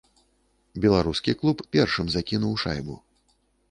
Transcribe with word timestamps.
Беларускі 0.85 1.37
клуб 1.43 1.57
першым 1.77 2.05
закінуў 2.19 2.61
шайбу. 2.67 3.03